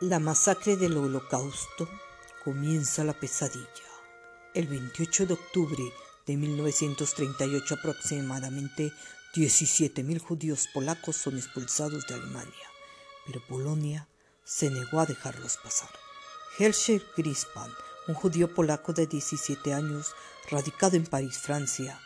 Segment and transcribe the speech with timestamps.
[0.00, 1.88] La masacre del Holocausto
[2.42, 3.68] comienza la pesadilla.
[4.52, 5.84] El 28 de octubre
[6.26, 8.92] de 1938 aproximadamente
[9.36, 12.68] 17.000 judíos polacos son expulsados de Alemania,
[13.24, 14.08] pero Polonia
[14.42, 15.90] se negó a dejarlos pasar.
[16.58, 17.70] Herschel Grispan,
[18.08, 20.12] un judío polaco de 17 años,
[20.50, 22.00] radicado en París, Francia,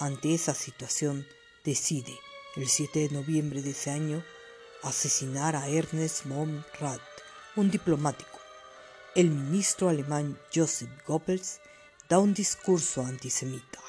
[0.00, 1.24] ante esa situación
[1.64, 2.18] decide,
[2.56, 4.24] el 7 de noviembre de ese año,
[4.82, 6.24] asesinar a Ernest
[6.80, 7.00] Rath,
[7.60, 8.40] un diplomático.
[9.14, 11.60] El ministro alemán Joseph Goebbels
[12.08, 13.80] da un discurso antisemita.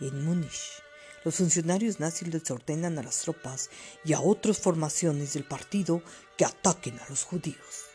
[0.00, 0.82] En Múnich,
[1.24, 3.70] los funcionarios nazis les ordenan a las tropas
[4.04, 6.02] y a otras formaciones del partido
[6.36, 7.86] que ataquen a los judíos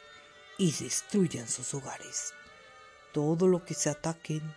[0.58, 2.34] y destruyan sus hogares.
[3.12, 4.56] Todo lo que se ataquen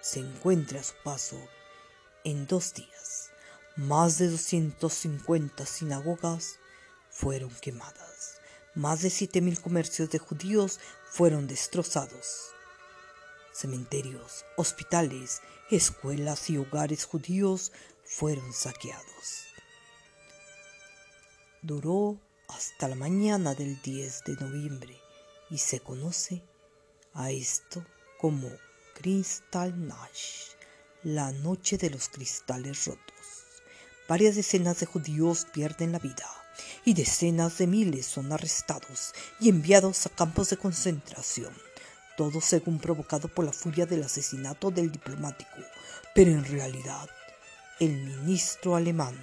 [0.00, 1.38] se encuentre a su paso
[2.24, 3.30] en dos días.
[3.76, 6.58] Más de 250 sinagogas
[7.10, 8.33] fueron quemadas.
[8.74, 12.50] Más de 7.000 comercios de judíos fueron destrozados.
[13.52, 17.70] Cementerios, hospitales, escuelas y hogares judíos
[18.04, 19.44] fueron saqueados.
[21.62, 25.00] Duró hasta la mañana del 10 de noviembre
[25.50, 26.42] y se conoce
[27.12, 27.86] a esto
[28.18, 28.50] como
[28.94, 30.56] Kristallnacht,
[31.04, 33.04] la noche de los cristales rotos.
[34.08, 36.43] Varias decenas de judíos pierden la vida
[36.84, 41.52] y decenas de miles son arrestados y enviados a campos de concentración,
[42.16, 45.56] todo según provocado por la furia del asesinato del diplomático,
[46.14, 47.08] pero en realidad
[47.80, 49.14] el ministro alemán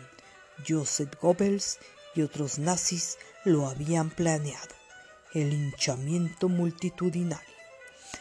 [0.67, 1.79] Joseph Goebbels
[2.15, 4.75] y otros nazis lo habían planeado,
[5.33, 7.55] el hinchamiento multitudinario.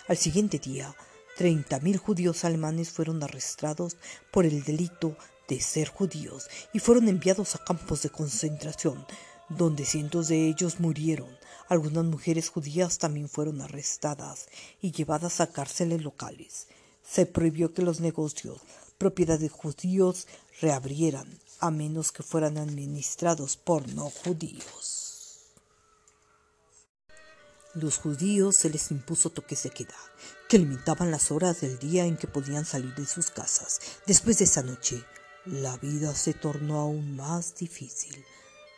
[0.08, 0.94] Al siguiente día,
[1.38, 3.97] 30.000 judíos alemanes fueron arrestados
[4.31, 5.16] por el delito
[5.50, 9.04] de ser judíos y fueron enviados a campos de concentración,
[9.48, 11.28] donde cientos de ellos murieron.
[11.68, 14.46] Algunas mujeres judías también fueron arrestadas
[14.80, 16.69] y llevadas a cárceles locales.
[17.02, 18.60] Se prohibió que los negocios,
[18.97, 20.28] propiedad de judíos,
[20.60, 21.26] reabrieran,
[21.58, 25.00] a menos que fueran administrados por no judíos.
[27.75, 29.96] Los judíos se les impuso toques de queda,
[30.48, 33.80] que limitaban las horas del día en que podían salir de sus casas.
[34.06, 35.04] Después de esa noche,
[35.46, 38.24] la vida se tornó aún más difícil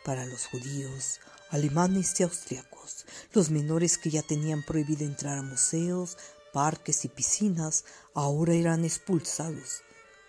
[0.05, 1.19] para los judíos,
[1.49, 3.05] alemanes y austriacos.
[3.33, 6.17] Los menores que ya tenían prohibido entrar a museos,
[6.53, 9.81] parques y piscinas ahora eran expulsados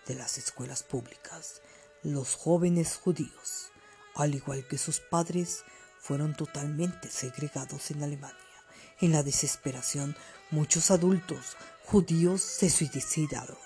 [0.07, 1.61] de las escuelas públicas.
[2.03, 3.69] Los jóvenes judíos,
[4.13, 5.63] al igual que sus padres,
[5.99, 8.37] fueron totalmente segregados en Alemania.
[8.99, 10.15] En la desesperación,
[10.51, 13.57] muchos adultos judíos se suicidaron.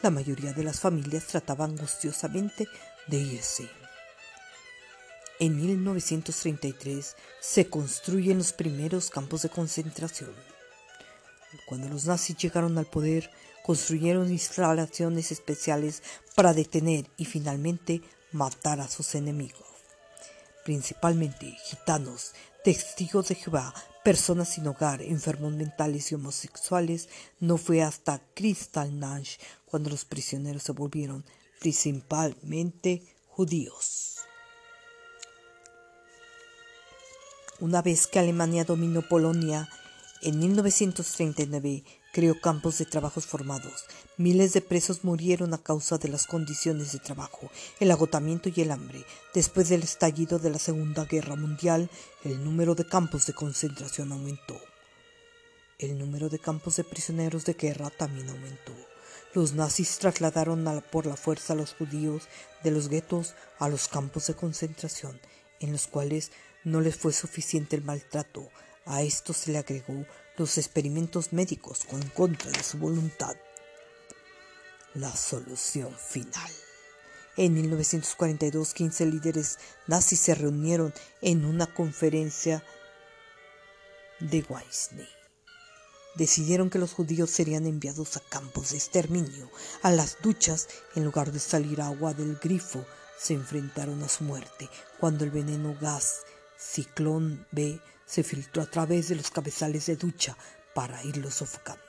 [0.00, 2.68] La mayoría de las familias trataban angustiosamente
[3.08, 3.68] de irse.
[5.40, 10.32] En 1933 se construyen los primeros campos de concentración.
[11.66, 13.30] Cuando los nazis llegaron al poder,
[13.64, 16.02] construyeron instalaciones especiales
[16.34, 19.66] para detener y finalmente matar a sus enemigos,
[20.64, 22.32] principalmente gitanos,
[22.62, 23.74] testigos de Jehová,
[24.08, 27.10] personas sin hogar, enfermos mentales y homosexuales,
[27.40, 31.26] no fue hasta Kristallnacht cuando los prisioneros se volvieron
[31.60, 34.16] principalmente judíos.
[37.60, 39.68] Una vez que Alemania dominó Polonia,
[40.22, 43.84] en 1939 creó campos de trabajos formados.
[44.16, 48.70] Miles de presos murieron a causa de las condiciones de trabajo, el agotamiento y el
[48.70, 49.04] hambre.
[49.34, 51.90] Después del estallido de la Segunda Guerra Mundial,
[52.24, 54.58] el número de campos de concentración aumentó.
[55.78, 58.74] El número de campos de prisioneros de guerra también aumentó.
[59.34, 62.24] Los nazis trasladaron por la fuerza a los judíos
[62.64, 65.20] de los guetos a los campos de concentración,
[65.60, 66.32] en los cuales
[66.64, 68.48] no les fue suficiente el maltrato.
[68.86, 70.06] A esto se le agregó
[70.38, 73.36] los experimentos médicos con contra de su voluntad.
[74.94, 76.50] La solución final.
[77.36, 82.64] En 1942, 15 líderes nazis se reunieron en una conferencia
[84.20, 85.08] de Weissney.
[86.16, 89.50] Decidieron que los judíos serían enviados a campos de exterminio,
[89.82, 92.84] a las duchas, en lugar de salir agua del grifo,
[93.18, 94.68] se enfrentaron a su muerte
[94.98, 96.22] cuando el veneno gas
[96.56, 100.36] Ciclón B se filtró a través de los cabezales de ducha
[100.74, 101.82] para irlos sofocando.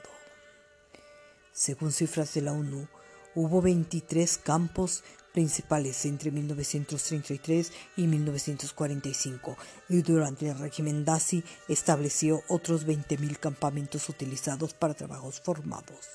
[1.54, 2.88] Según cifras de la ONU,
[3.36, 9.58] hubo 23 campos principales entre 1933 y 1945
[9.88, 16.08] y durante el régimen nazi estableció otros 20.000 campamentos utilizados para trabajos formados,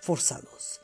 [0.00, 0.80] forzados.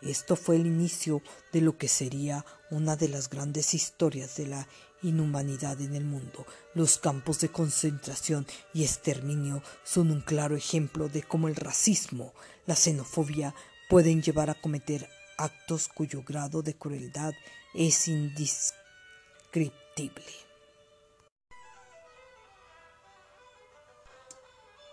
[0.00, 1.22] Esto fue el inicio
[1.52, 4.68] de lo que sería una de las grandes historias de la
[5.04, 6.44] inhumanidad en el mundo.
[6.74, 12.34] Los campos de concentración y exterminio son un claro ejemplo de cómo el racismo,
[12.66, 13.54] la xenofobia
[13.88, 17.34] pueden llevar a cometer actos cuyo grado de crueldad
[17.74, 20.43] es indescriptible.